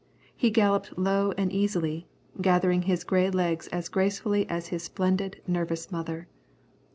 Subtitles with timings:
[0.35, 2.07] He galloped low and easily,
[2.41, 6.27] gathering his grey legs as gracefully as his splendid, nervous mother.